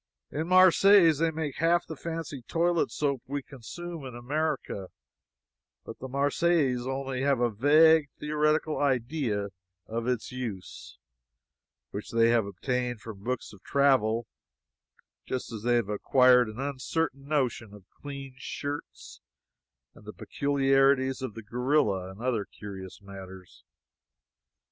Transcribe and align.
In 0.31 0.47
Marseilles 0.47 1.19
they 1.19 1.29
make 1.29 1.57
half 1.57 1.85
the 1.85 1.95
fancy 1.95 2.41
toilet 2.47 2.89
soap 2.89 3.21
we 3.27 3.43
consume 3.43 4.03
in 4.03 4.15
America, 4.15 4.87
but 5.85 5.99
the 5.99 6.07
Marseillaise 6.07 6.87
only 6.87 7.21
have 7.21 7.39
a 7.39 7.51
vague 7.51 8.07
theoretical 8.19 8.79
idea 8.79 9.49
of 9.85 10.07
its 10.07 10.31
use, 10.31 10.97
which 11.91 12.09
they 12.09 12.29
have 12.29 12.47
obtained 12.47 12.99
from 12.99 13.23
books 13.23 13.53
of 13.53 13.61
travel, 13.61 14.25
just 15.27 15.51
as 15.51 15.61
they 15.61 15.75
have 15.75 15.89
acquired 15.89 16.49
an 16.49 16.59
uncertain 16.59 17.27
notion 17.27 17.71
of 17.71 17.85
clean 18.01 18.33
shirts, 18.39 19.21
and 19.93 20.05
the 20.05 20.13
peculiarities 20.13 21.21
of 21.21 21.35
the 21.35 21.43
gorilla, 21.43 22.09
and 22.09 22.21
other 22.23 22.43
curious 22.45 23.03
matters. 23.03 23.63